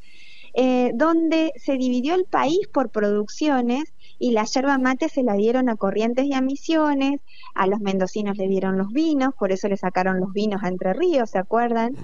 eh, 0.55 0.91
donde 0.95 1.53
se 1.57 1.77
dividió 1.77 2.15
el 2.15 2.25
país 2.25 2.61
por 2.73 2.91
producciones 2.91 3.95
y 4.21 4.33
la 4.33 4.45
yerba 4.45 4.77
mate 4.79 5.09
se 5.09 5.23
la 5.23 5.35
dieron 5.35 5.71
a 5.71 5.77
Corrientes 5.77 6.27
y 6.27 6.35
a 6.35 6.43
Misiones, 6.43 7.21
a 7.55 7.67
los 7.67 7.81
mendocinos 7.81 8.37
le 8.37 8.47
dieron 8.49 8.77
los 8.77 8.93
vinos, 8.93 9.35
por 9.37 9.51
eso 9.51 9.67
le 9.67 9.79
sacaron 9.79 10.21
los 10.21 10.33
vinos 10.35 10.63
a 10.63 10.69
Entre 10.69 10.93
Ríos, 10.93 11.31
¿se 11.31 11.39
acuerdan? 11.39 11.97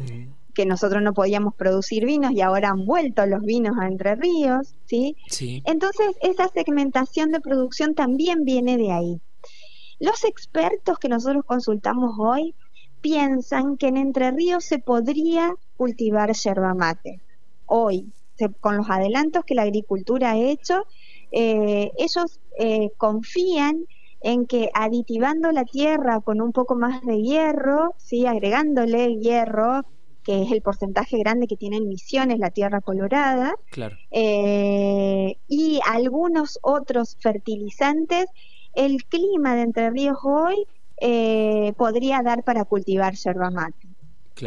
que 0.55 0.65
nosotros 0.65 1.03
no 1.03 1.13
podíamos 1.13 1.55
producir 1.55 2.07
vinos 2.07 2.33
y 2.33 2.41
ahora 2.41 2.71
han 2.71 2.87
vuelto 2.87 3.27
los 3.27 3.43
vinos 3.43 3.77
a 3.79 3.89
Entre 3.89 4.15
Ríos, 4.15 4.75
¿sí? 4.87 5.15
sí. 5.29 5.63
Entonces, 5.67 6.17
esa 6.23 6.49
segmentación 6.49 7.31
de 7.31 7.41
producción 7.41 7.95
también 7.95 8.45
viene 8.45 8.79
de 8.79 8.91
ahí. 8.91 9.21
Los 10.01 10.25
expertos 10.25 10.99
que 10.99 11.11
nosotros 11.11 11.45
consultamos 11.45 12.15
hoy 12.19 12.55
piensan 13.03 13.77
que 13.77 13.89
en 13.89 13.99
Entre 13.99 14.31
Ríos 14.31 14.65
se 14.65 14.79
podría 14.79 15.55
cultivar 15.77 16.33
yerba 16.33 16.73
mate. 16.73 17.21
Hoy, 17.67 18.11
con 18.61 18.79
los 18.79 18.89
adelantos 18.89 19.45
que 19.45 19.55
la 19.55 19.63
agricultura 19.63 20.31
ha 20.31 20.37
hecho, 20.37 20.87
eh, 21.31 21.91
ellos 21.99 22.41
eh, 22.59 22.91
confían 22.97 23.87
en 24.21 24.47
que 24.47 24.71
aditivando 24.75 25.53
la 25.53 25.65
tierra 25.65 26.21
con 26.21 26.41
un 26.41 26.53
poco 26.53 26.75
más 26.75 27.03
de 27.03 27.21
hierro, 27.23 27.95
¿sí? 27.99 28.27
agregándole 28.27 29.17
hierro, 29.19 29.83
que 30.23 30.43
es 30.43 30.53
el 30.53 30.63
porcentaje 30.63 31.19
grande 31.19 31.47
que 31.47 31.57
tienen 31.57 31.89
Misiones, 31.89 32.39
la 32.39 32.51
tierra 32.51 32.81
colorada, 32.81 33.55
eh, 34.11 35.37
y 35.47 35.81
algunos 35.87 36.59
otros 36.63 37.17
fertilizantes, 37.21 38.27
el 38.73 39.05
clima 39.05 39.55
de 39.55 39.63
Entre 39.63 39.91
Ríos 39.91 40.19
hoy 40.25 40.67
eh, 41.01 41.73
podría 41.77 42.23
dar 42.23 42.43
para 42.43 42.65
cultivar 42.65 43.15
yerba 43.15 43.51
mate. 43.51 43.86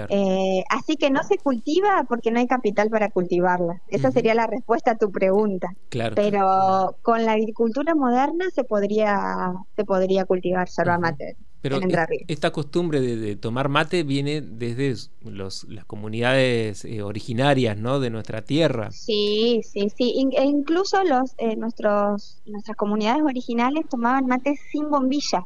Eh, 0.10 0.64
así 0.70 0.98
que 0.98 1.10
no 1.10 1.24
se 1.24 1.38
cultiva 1.38 2.06
porque 2.08 2.32
no 2.32 2.40
hay 2.40 2.48
capital 2.48 2.90
para 2.90 3.10
cultivarla. 3.10 3.82
Esa 3.88 4.12
sería 4.12 4.36
la 4.36 4.48
respuesta 4.48 4.92
a 4.92 4.98
tu 4.98 5.12
pregunta. 5.12 5.74
Pero 6.16 6.98
con 7.02 7.26
la 7.26 7.34
agricultura 7.34 7.96
moderna 7.96 8.46
se 8.54 8.64
podría 8.64 9.54
se 9.76 9.86
podría 9.86 10.26
cultivar 10.26 10.68
yerba 10.70 11.00
mate. 11.00 11.38
Pero 11.62 11.80
esta 12.28 12.52
costumbre 12.52 13.02
de, 13.02 13.36
tomar 13.36 13.68
mate 13.68 14.04
viene 14.04 14.40
desde 14.40 14.96
las 15.22 15.86
comunidades 15.88 16.86
eh, 16.86 17.02
originarias, 17.02 17.78
¿no? 17.78 18.00
De 18.00 18.10
nuestra 18.10 18.44
tierra. 18.44 18.92
Sí, 18.92 19.60
sí, 19.64 19.90
sí. 19.90 20.30
e 20.38 20.46
incluso 20.46 21.04
los 21.04 21.34
eh, 21.38 21.58
nuestros 21.58 22.42
nuestras 22.46 22.78
comunidades 22.78 23.24
originales 23.24 23.90
tomaban 23.90 24.26
mate 24.28 24.56
sin 24.72 24.90
bombilla. 24.90 25.46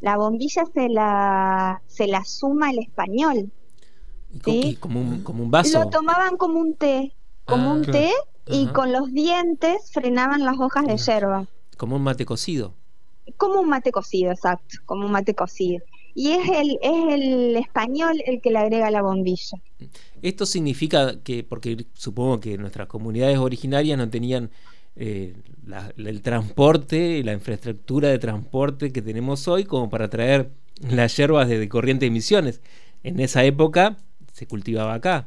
La 0.00 0.18
bombilla 0.18 0.64
se 0.74 0.90
la 0.90 1.82
se 1.86 2.06
la 2.06 2.22
suma 2.24 2.70
el 2.70 2.80
español. 2.80 3.50
¿Sí? 4.44 4.76
Como, 4.80 5.00
un, 5.00 5.22
como 5.22 5.42
un 5.42 5.50
vaso. 5.50 5.78
Lo 5.78 5.90
tomaban 5.90 6.36
como 6.36 6.58
un 6.58 6.74
té, 6.74 7.14
como 7.44 7.72
un 7.72 7.84
ah. 7.88 7.92
té 7.92 8.12
y 8.48 8.66
con 8.68 8.92
los 8.92 9.12
dientes 9.12 9.90
frenaban 9.92 10.44
las 10.44 10.58
hojas 10.58 10.86
de 10.86 10.96
yerba. 10.96 11.46
Como 11.76 11.96
un 11.96 12.02
mate 12.02 12.24
cocido. 12.24 12.74
Como 13.36 13.60
un 13.60 13.68
mate 13.68 13.90
cocido, 13.90 14.30
exacto, 14.30 14.76
como 14.86 15.06
un 15.06 15.12
mate 15.12 15.34
cocido. 15.34 15.84
Y 16.14 16.30
es 16.30 16.48
el, 16.48 16.78
es 16.80 17.14
el 17.14 17.56
español 17.56 18.22
el 18.24 18.40
que 18.40 18.50
le 18.50 18.58
agrega 18.58 18.90
la 18.90 19.02
bombilla. 19.02 19.58
Esto 20.22 20.46
significa 20.46 21.20
que, 21.22 21.44
porque 21.44 21.86
supongo 21.92 22.40
que 22.40 22.56
nuestras 22.56 22.86
comunidades 22.86 23.36
originarias 23.38 23.98
no 23.98 24.08
tenían 24.08 24.50
eh, 24.94 25.34
el 25.98 26.22
transporte, 26.22 27.22
la 27.22 27.34
infraestructura 27.34 28.08
de 28.08 28.18
transporte 28.18 28.92
que 28.92 29.02
tenemos 29.02 29.46
hoy 29.46 29.64
como 29.64 29.90
para 29.90 30.08
traer 30.08 30.50
las 30.90 31.14
hierbas 31.16 31.48
de, 31.48 31.68
corriente 31.68 32.06
de 32.06 32.08
emisiones. 32.08 32.62
En 33.02 33.20
esa 33.20 33.44
época 33.44 33.98
se 34.36 34.46
cultivaba 34.46 34.92
acá. 34.92 35.26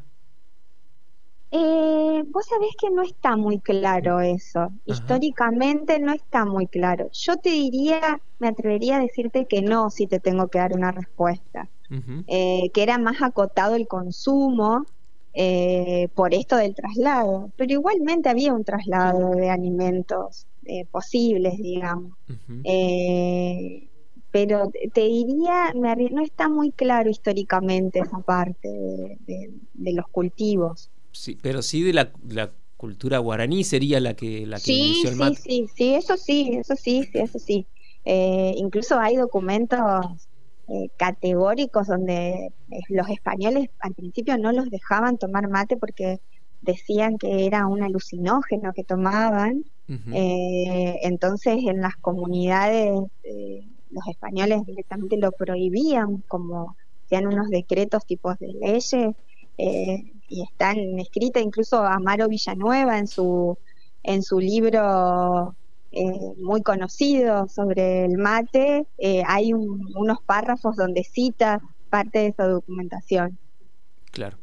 Eh, 1.50 2.24
vos 2.28 2.46
sabés 2.46 2.75
que 2.80 2.92
no 2.92 3.01
está 3.01 3.36
muy 3.36 3.60
claro 3.60 4.20
eso. 4.20 4.72
Históricamente 4.86 5.98
no 6.00 6.13
está 6.13 6.46
muy 6.46 6.68
claro. 6.68 7.10
Yo 7.12 7.38
te 7.38 7.50
diría, 7.50 8.22
me 8.38 8.50
atrevería 8.50 8.98
a 8.98 9.01
decirte 9.01 9.48
que 9.48 9.63
no, 9.63 9.89
si 9.89 10.06
te 10.06 10.20
tengo 10.20 10.48
que 10.50 10.60
dar 10.60 10.74
una 10.74 10.92
respuesta. 10.92 11.68
Eh, 12.28 12.70
que 12.72 12.84
era 12.84 13.00
más 13.00 13.24
acotado 13.24 13.74
el 13.74 13.88
consumo 13.88 14.86
eh, 15.34 16.10
por 16.13 16.36
esto 16.36 16.56
del 16.56 16.75
traslado. 16.75 17.51
Pero 17.58 17.74
igualmente 17.74 18.30
había 18.30 18.54
un 18.54 18.63
traslado 18.63 19.32
de 19.32 19.50
alimentos 19.50 20.46
eh, 20.68 20.86
posibles, 20.86 21.58
digamos. 21.58 22.13
Pero 24.31 24.71
te 24.93 25.01
diría, 25.01 25.74
no 25.74 26.21
está 26.21 26.50
muy 26.50 26.71
claro 26.71 27.09
históricamente 27.09 28.00
esa 28.00 28.19
parte 28.19 29.17
de 29.25 29.93
los 29.93 30.07
cultivos 30.07 30.91
sí, 31.12 31.38
pero 31.41 31.62
sí 31.62 31.83
de 31.83 31.93
la, 31.93 32.12
cultura 32.77 33.17
guaraní 33.17 33.65
sería 33.65 34.00
la 34.00 34.13
que 34.13 34.45
la 34.48 34.55
que 34.55 34.63
sí, 34.63 34.79
inició 34.79 35.09
el 35.09 35.15
mate. 35.17 35.36
Sí, 35.36 35.41
sí, 35.41 35.69
sí, 35.75 35.95
eso 35.95 36.15
sí, 36.15 36.51
eso 36.53 36.75
sí, 36.77 37.03
sí 37.12 37.19
eso 37.19 37.38
sí. 37.38 37.67
Eh, 38.05 38.53
incluso 38.55 38.98
hay 38.98 39.17
documentos 39.17 40.29
eh, 40.69 40.88
categóricos 40.95 41.88
donde 41.88 42.29
eh, 42.71 42.79
los 42.88 43.09
españoles 43.09 43.69
al 43.81 43.93
principio 43.95 44.38
no 44.38 44.53
los 44.53 44.69
dejaban 44.69 45.17
tomar 45.17 45.50
mate 45.50 45.75
porque 45.75 46.21
decían 46.62 47.17
que 47.17 47.45
era 47.45 47.67
un 47.67 47.83
alucinógeno 47.83 48.71
que 48.71 48.86
tomaban. 48.86 49.65
entonces 50.13 51.57
en 51.57 51.81
las 51.81 51.98
comunidades 51.98 52.98
los 53.91 54.08
españoles 54.08 54.65
directamente 54.65 55.17
lo 55.17 55.31
prohibían 55.31 56.24
como 56.27 56.75
sean 57.10 57.27
unos 57.27 57.50
decretos 57.50 58.05
tipos 58.05 58.38
de 58.39 58.53
leyes 58.53 58.96
y 60.29 60.43
están 60.43 60.77
escritas 61.00 61.43
incluso 61.43 61.84
Amaro 61.84 62.27
Villanueva 62.27 62.98
en 63.00 63.08
su, 63.08 63.58
en 64.03 64.24
su 64.24 64.39
libro 64.39 65.55
eh, 65.91 66.34
muy 66.38 66.62
conocido 66.62 67.48
sobre 67.48 68.05
el 68.05 68.17
mate, 68.17 68.86
eh, 69.00 69.24
hay 69.25 69.53
unos 69.53 70.19
párrafos 70.24 70.75
donde 70.75 71.03
cita 71.03 71.62
parte 71.89 72.19
de 72.19 72.27
esa 72.27 72.48
documentación. 72.48 73.39
Claro. 74.12 74.38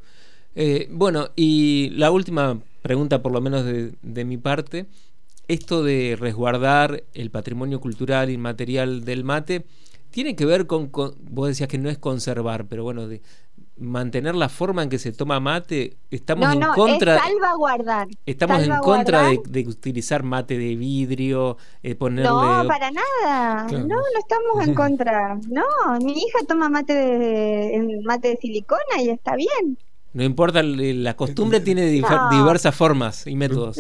Eh, 0.57 0.89
bueno, 0.91 1.29
y 1.37 1.91
la 1.91 2.11
última 2.11 2.61
pregunta, 2.83 3.23
por 3.23 3.31
lo 3.31 3.41
menos 3.41 3.65
de, 3.65 3.93
de, 4.03 4.25
mi 4.25 4.39
parte, 4.39 4.87
esto 5.49 5.83
de 5.83 6.17
resguardar 6.19 7.05
el 7.15 7.31
patrimonio 7.31 7.81
cultural 7.81 8.31
inmaterial 8.31 9.05
del 9.05 9.25
mate, 9.25 9.67
tiene 10.11 10.35
que 10.35 10.47
ver 10.47 10.67
con, 10.67 10.89
con, 10.89 11.15
vos 11.21 11.49
decías 11.49 11.69
que 11.69 11.79
no 11.79 11.91
es 11.91 11.99
conservar, 11.99 12.67
pero 12.67 12.85
bueno, 12.85 13.07
de, 13.07 13.21
mantener 13.79 14.35
la 14.35 14.49
forma 14.49 14.83
en 14.83 14.89
que 14.89 14.99
se 14.99 15.13
toma 15.13 15.39
mate, 15.41 15.97
estamos 16.11 16.53
en 16.53 16.61
contra. 16.75 17.19
salvaguardar. 17.19 18.09
Estamos 18.25 18.63
en 18.63 18.77
contra 18.79 19.29
de, 19.29 19.69
utilizar 19.69 20.23
mate 20.23 20.59
de 20.59 20.75
vidrio, 20.77 21.59
eh, 21.83 21.95
ponerle. 21.95 22.31
No, 22.31 22.65
para 22.67 22.91
nada. 22.91 23.67
No, 23.71 23.87
no 23.87 24.19
estamos 24.19 24.67
en 24.67 24.75
contra. 24.75 25.39
No, 25.49 25.65
mi 26.03 26.13
hija 26.13 26.39
toma 26.47 26.69
mate 26.69 26.95
de, 26.95 28.01
mate 28.05 28.29
de 28.29 28.37
silicona 28.37 29.01
y 29.01 29.11
está 29.11 29.37
bien. 29.37 29.79
No 30.13 30.25
importa, 30.25 30.63
la 30.63 31.15
costumbre 31.15 31.61
tiene 31.61 31.87
diversas 31.87 32.75
formas 32.75 33.27
y 33.27 33.37
métodos. 33.37 33.77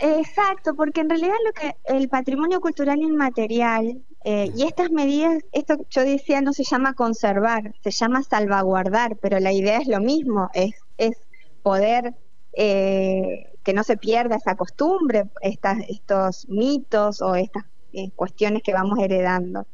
Exacto, 0.00 0.74
porque 0.74 1.00
en 1.00 1.10
realidad 1.10 1.34
lo 1.44 1.52
que 1.52 1.76
el 1.84 2.08
patrimonio 2.08 2.60
cultural 2.60 3.00
inmaterial 3.00 4.02
eh, 4.24 4.50
y 4.54 4.64
estas 4.64 4.90
medidas, 4.90 5.42
esto 5.52 5.76
yo 5.90 6.02
decía, 6.02 6.40
no 6.40 6.52
se 6.52 6.64
llama 6.64 6.94
conservar, 6.94 7.74
se 7.82 7.90
llama 7.90 8.22
salvaguardar, 8.22 9.16
pero 9.16 9.38
la 9.40 9.52
idea 9.52 9.78
es 9.78 9.86
lo 9.86 10.00
mismo, 10.00 10.50
es, 10.54 10.74
es 10.96 11.16
poder 11.62 12.14
eh, 12.52 13.52
que 13.62 13.72
no 13.72 13.84
se 13.84 13.96
pierda 13.96 14.36
esa 14.36 14.56
costumbre, 14.56 15.24
estas, 15.40 15.78
estos 15.88 16.48
mitos 16.48 17.22
o 17.22 17.34
estas 17.34 17.64
eh, 17.92 18.10
cuestiones 18.16 18.62
que 18.62 18.72
vamos 18.72 18.98
heredando. 18.98 19.66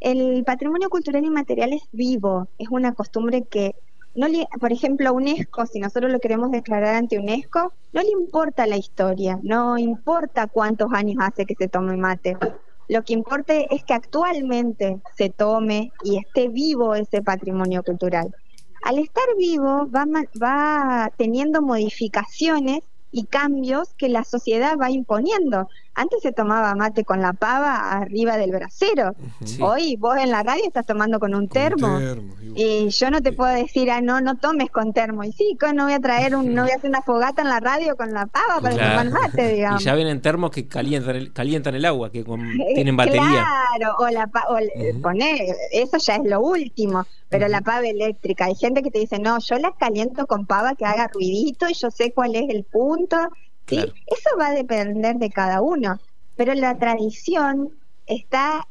El 0.00 0.42
patrimonio 0.44 0.90
cultural 0.90 1.24
inmaterial 1.24 1.72
es 1.72 1.82
vivo, 1.92 2.48
es 2.58 2.68
una 2.70 2.92
costumbre 2.94 3.42
que 3.42 3.76
no 4.14 4.28
le, 4.28 4.46
por 4.60 4.72
ejemplo, 4.72 5.12
UNESCO, 5.12 5.66
si 5.66 5.80
nosotros 5.80 6.12
lo 6.12 6.20
queremos 6.20 6.50
declarar 6.50 6.94
ante 6.94 7.18
UNESCO, 7.18 7.72
no 7.92 8.02
le 8.02 8.10
importa 8.10 8.66
la 8.66 8.76
historia, 8.76 9.38
no 9.42 9.78
importa 9.78 10.46
cuántos 10.48 10.92
años 10.92 11.16
hace 11.20 11.46
que 11.46 11.54
se 11.54 11.68
tome 11.68 11.96
mate. 11.96 12.36
Lo 12.88 13.02
que 13.02 13.14
importa 13.14 13.54
es 13.54 13.84
que 13.84 13.94
actualmente 13.94 15.00
se 15.16 15.30
tome 15.30 15.92
y 16.04 16.18
esté 16.18 16.48
vivo 16.48 16.94
ese 16.94 17.22
patrimonio 17.22 17.82
cultural. 17.82 18.34
Al 18.84 18.98
estar 18.98 19.24
vivo 19.38 19.88
va, 19.90 20.04
va 20.42 21.10
teniendo 21.16 21.62
modificaciones 21.62 22.80
y 23.10 23.26
cambios 23.26 23.94
que 23.94 24.08
la 24.08 24.24
sociedad 24.24 24.76
va 24.80 24.90
imponiendo. 24.90 25.68
Antes 25.94 26.22
se 26.22 26.32
tomaba 26.32 26.74
mate 26.74 27.04
con 27.04 27.20
la 27.20 27.34
pava 27.34 27.92
arriba 27.92 28.38
del 28.38 28.50
brasero. 28.50 29.14
Hoy 29.60 29.96
vos 29.96 30.16
en 30.16 30.30
la 30.30 30.42
radio 30.42 30.64
estás 30.66 30.86
tomando 30.86 31.20
con 31.20 31.34
un 31.34 31.48
termo. 31.48 32.00
y 32.54 32.88
yo 32.88 33.10
no 33.10 33.20
te 33.20 33.32
puedo 33.32 33.52
decir, 33.52 33.90
ah, 33.90 34.00
no, 34.00 34.20
no 34.22 34.38
tomes 34.38 34.70
con 34.70 34.94
termo. 34.94 35.22
Y 35.22 35.32
sí, 35.32 35.56
no 35.74 35.84
voy 35.84 35.92
a 35.92 36.00
traer 36.00 36.34
un, 36.34 36.54
no 36.54 36.62
voy 36.62 36.70
a 36.70 36.76
hacer 36.76 36.88
una 36.88 37.02
fogata 37.02 37.42
en 37.42 37.48
la 37.48 37.60
radio 37.60 37.94
con 37.96 38.12
la 38.12 38.26
pava 38.26 38.60
para 38.62 38.74
tomar 38.74 39.10
mate, 39.10 39.54
digamos. 39.54 39.82
Y 39.82 39.84
ya 39.84 39.94
vienen 39.94 40.22
termos 40.22 40.50
que 40.50 40.66
calientan 40.66 41.16
el, 41.16 41.32
calientan 41.32 41.74
el 41.74 41.84
agua, 41.84 42.10
que 42.10 42.24
tienen 42.74 42.96
batería. 42.96 43.46
Claro, 43.78 43.96
o 43.98 44.08
la 44.08 44.30
o, 44.48 44.58
eso 45.72 45.98
ya 45.98 46.16
es 46.16 46.24
lo 46.24 46.40
último. 46.40 47.04
Pero 47.28 47.48
la 47.48 47.60
pava 47.60 47.86
eléctrica, 47.86 48.46
hay 48.46 48.54
gente 48.54 48.82
que 48.82 48.90
te 48.90 48.98
dice, 48.98 49.18
no, 49.18 49.38
yo 49.40 49.58
la 49.58 49.72
caliento 49.72 50.26
con 50.26 50.46
pava 50.46 50.74
que 50.74 50.86
haga 50.86 51.08
ruidito 51.08 51.68
y 51.68 51.74
yo 51.74 51.90
sé 51.90 52.12
cuál 52.12 52.34
es 52.34 52.48
el 52.48 52.64
punto 52.64 53.28
¿sí? 53.66 53.78
Eso 54.06 54.30
va 54.38 54.48
a 54.48 54.54
depender 54.54 55.16
de 55.16 55.30
cada 55.30 55.60
uno, 55.60 55.98
pero 56.36 56.54
la 56.54 56.78
tradición 56.78 57.70
está 58.06 58.66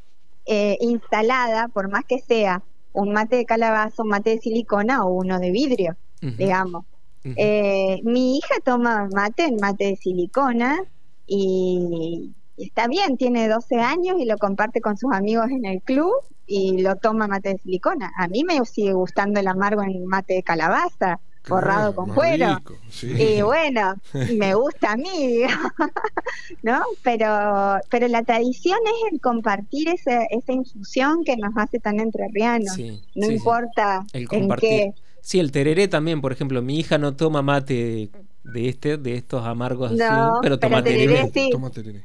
eh, 0.46 0.78
instalada, 0.82 1.68
por 1.68 1.90
más 1.90 2.06
que 2.06 2.20
sea 2.20 2.64
un 2.94 3.14
mate 3.14 3.38
de 3.38 3.46
calabaza, 3.46 4.04
un 4.04 4.10
mate 4.10 4.32
de 4.32 4.40
silicona 4.40 5.06
o 5.06 5.12
uno 5.12 5.40
de 5.40 5.52
vidrio, 5.52 5.96
digamos. 6.22 6.86
Eh, 7.24 8.02
mi 8.04 8.38
hija 8.38 8.56
toma 8.64 9.08
mate 9.14 9.46
en 9.46 9.58
mate 9.58 9.86
de 9.86 9.96
silicona 9.96 10.84
y, 11.28 12.32
está 12.58 12.88
bien, 12.88 13.16
tiene 13.16 13.48
12 13.48 13.80
años 13.80 14.18
y 14.20 14.26
lo 14.26 14.38
comparte 14.38 14.82
con 14.82 14.98
sus 14.98 15.14
amigos 15.14 15.50
en 15.52 15.66
el 15.66 15.82
club 15.82 16.14
y 16.48 16.82
lo 16.82 16.96
toma 16.96 17.28
mate 17.28 17.50
de 17.50 17.58
silicona. 17.60 18.12
A 18.18 18.28
mí 18.28 18.44
me 18.44 18.64
sigue 18.66 18.94
gustando 18.94 19.40
el 19.40 19.48
amargo 19.48 19.84
en 19.84 20.06
mate 20.06 20.34
de 20.34 20.44
calabaza 20.44 21.20
forrado 21.44 21.96
con 21.96 22.10
cuero. 22.14 22.62
Y 23.02 23.42
bueno, 23.42 23.96
me 24.38 24.54
gusta 24.54 24.94
a 24.94 24.98
mí, 24.98 25.42
¿no? 26.64 26.82
Pero, 27.04 27.80
pero 27.90 28.08
la 28.08 28.24
tradición 28.24 28.80
es 28.86 29.14
el 29.14 29.22
compartir 29.22 29.90
esa, 29.90 30.24
esa 30.26 30.54
infusión 30.54 31.24
que 31.24 31.38
nos 31.38 31.54
hace 31.58 31.80
tan 31.80 32.00
entrerrianos. 32.00 32.78
no 33.16 33.32
importa 33.32 34.06
el 34.14 34.28
compartir. 34.28 34.72
en 34.72 34.94
qué. 34.94 35.02
Sí, 35.22 35.40
el 35.40 35.52
tereré 35.52 35.88
también, 35.88 36.20
por 36.20 36.32
ejemplo, 36.32 36.62
mi 36.62 36.80
hija 36.80 36.98
no 36.98 37.16
toma 37.16 37.42
mate 37.42 38.10
de 38.44 38.70
este, 38.70 38.98
de 38.98 39.16
estos 39.16 39.46
amargos 39.46 39.92
así, 39.92 40.40
pero 40.42 40.58
toma 40.58 40.84
tereré. 40.84 41.32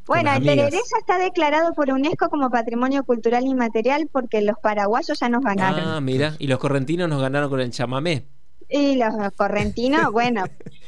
Bueno, 0.07 0.33
el 0.33 0.45
tereré 0.45 0.71
ya 0.71 0.99
está 0.99 1.19
declarado 1.19 1.73
por 1.73 1.91
UNESCO 1.91 2.29
como 2.29 2.51
Patrimonio 2.51 3.05
Cultural 3.05 3.45
Inmaterial 3.47 4.09
porque 4.13 4.43
los 4.43 4.59
paraguayos 4.59 5.19
ya 5.19 5.29
nos 5.29 5.43
ganaron. 5.43 5.81
Ah, 5.81 6.01
mira, 6.01 6.35
y 6.39 6.47
los 6.47 6.59
correntinos 6.59 7.09
nos 7.09 7.23
ganaron 7.23 7.49
con 7.49 7.61
el 7.61 7.71
chamamé. 7.71 8.27
Y 8.69 8.97
los 8.97 9.33
correntinos, 9.37 10.11
bueno, 10.13 10.45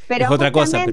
pero 0.06 0.26
es 0.26 0.30
otra 0.30 0.52
cosa, 0.52 0.84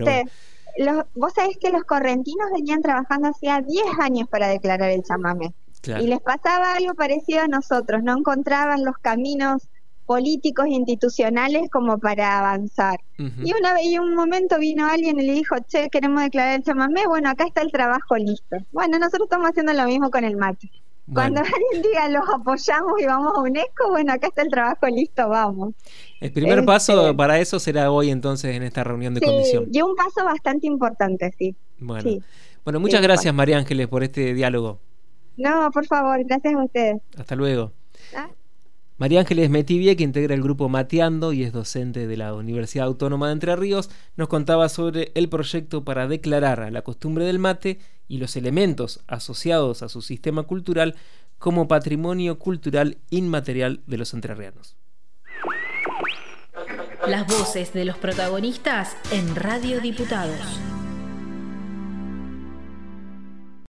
Los, 0.77 1.05
vos 1.15 1.33
sabés 1.33 1.57
que 1.57 1.69
los 1.69 1.83
correntinos 1.83 2.47
venían 2.53 2.81
trabajando 2.81 3.29
hacía 3.29 3.61
10 3.61 3.83
años 3.99 4.27
para 4.29 4.47
declarar 4.47 4.91
el 4.91 5.03
chamamé. 5.03 5.53
Y 5.99 6.07
les 6.07 6.19
pasaba 6.19 6.73
algo 6.73 6.95
parecido 6.95 7.41
a 7.41 7.47
nosotros, 7.47 8.01
no 8.03 8.17
encontraban 8.17 8.83
los 8.83 8.97
caminos 8.97 9.67
políticos 10.05 10.65
e 10.65 10.73
institucionales 10.73 11.69
como 11.71 11.97
para 11.97 12.39
avanzar. 12.39 12.99
Y 13.17 13.53
una 13.57 13.73
vez 13.73 13.85
y 13.85 13.97
un 13.97 14.13
momento 14.15 14.57
vino 14.59 14.87
alguien 14.87 15.19
y 15.19 15.25
le 15.25 15.33
dijo, 15.33 15.55
che, 15.67 15.89
queremos 15.89 16.21
declarar 16.23 16.55
el 16.55 16.63
chamamé, 16.63 17.07
bueno, 17.07 17.29
acá 17.29 17.45
está 17.45 17.61
el 17.61 17.71
trabajo 17.71 18.15
listo. 18.15 18.57
Bueno, 18.71 18.99
nosotros 18.99 19.23
estamos 19.25 19.49
haciendo 19.49 19.73
lo 19.73 19.85
mismo 19.85 20.11
con 20.11 20.23
el 20.23 20.37
mate. 20.37 20.69
Cuando 21.13 21.39
alguien 21.41 21.83
diga 21.83 22.09
los 22.09 22.23
apoyamos 22.33 22.99
y 22.99 23.05
vamos 23.05 23.33
a 23.35 23.41
UNESCO, 23.41 23.89
bueno, 23.89 24.13
acá 24.13 24.27
está 24.27 24.41
el 24.41 24.49
trabajo 24.49 24.87
listo, 24.87 25.29
vamos. 25.29 25.75
El 26.19 26.31
primer 26.31 26.65
paso 26.65 27.01
este, 27.01 27.15
para 27.15 27.39
eso 27.39 27.59
será 27.59 27.91
hoy 27.91 28.09
entonces 28.09 28.55
en 28.55 28.63
esta 28.63 28.83
reunión 28.83 29.13
de 29.13 29.21
comisión. 29.21 29.67
Y 29.71 29.81
un 29.81 29.95
paso 29.95 30.25
bastante 30.25 30.65
importante, 30.65 31.31
sí. 31.37 31.55
Bueno, 31.79 32.21
bueno 32.63 32.79
muchas 32.79 33.01
gracias 33.01 33.33
María 33.33 33.57
Ángeles 33.57 33.87
por 33.87 34.03
este 34.03 34.33
diálogo. 34.33 34.79
No, 35.37 35.69
por 35.71 35.85
favor, 35.85 36.23
gracias 36.23 36.55
a 36.55 36.63
ustedes. 36.63 37.01
Hasta 37.17 37.35
luego. 37.35 37.71
Ah. 38.15 38.29
María 38.97 39.19
Ángeles 39.19 39.49
Metivie, 39.49 39.97
que 39.97 40.05
integra 40.05 40.35
el 40.35 40.41
grupo 40.41 40.69
Mateando 40.69 41.33
y 41.33 41.43
es 41.43 41.51
docente 41.51 42.07
de 42.07 42.15
la 42.15 42.33
Universidad 42.33 42.85
Autónoma 42.85 43.27
de 43.27 43.33
Entre 43.33 43.55
Ríos, 43.57 43.89
nos 44.15 44.29
contaba 44.29 44.69
sobre 44.69 45.11
el 45.15 45.27
proyecto 45.27 45.83
para 45.83 46.07
declarar 46.07 46.71
la 46.71 46.81
costumbre 46.81 47.25
del 47.25 47.37
mate 47.37 47.79
y 48.07 48.19
los 48.19 48.37
elementos 48.37 49.01
asociados 49.07 49.83
a 49.83 49.89
su 49.89 50.01
sistema 50.01 50.43
cultural 50.43 50.95
como 51.39 51.67
patrimonio 51.67 52.39
cultural 52.39 52.97
inmaterial 53.09 53.81
de 53.85 53.97
los 53.97 54.13
entrerrianos. 54.13 54.77
Las 57.05 57.27
voces 57.27 57.73
de 57.73 57.83
los 57.83 57.97
protagonistas 57.97 58.95
en 59.11 59.35
Radio 59.35 59.81
Diputados. 59.81 60.39